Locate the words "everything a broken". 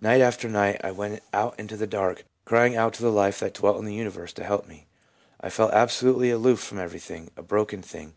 6.80-7.80